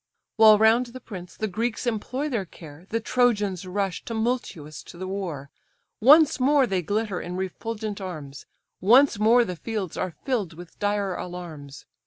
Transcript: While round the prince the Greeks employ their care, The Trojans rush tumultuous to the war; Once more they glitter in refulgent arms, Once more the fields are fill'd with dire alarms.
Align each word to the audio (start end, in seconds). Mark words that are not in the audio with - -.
While 0.37 0.57
round 0.57 0.87
the 0.87 0.99
prince 0.99 1.37
the 1.37 1.47
Greeks 1.47 1.85
employ 1.85 2.27
their 2.27 2.43
care, 2.45 2.87
The 2.89 2.99
Trojans 2.99 3.67
rush 3.67 4.03
tumultuous 4.03 4.81
to 4.85 4.97
the 4.97 5.07
war; 5.07 5.51
Once 5.99 6.39
more 6.39 6.65
they 6.65 6.81
glitter 6.81 7.21
in 7.21 7.37
refulgent 7.37 8.01
arms, 8.01 8.47
Once 8.79 9.19
more 9.19 9.45
the 9.45 9.55
fields 9.55 9.97
are 9.97 10.15
fill'd 10.25 10.53
with 10.55 10.79
dire 10.79 11.13
alarms. 11.15 11.85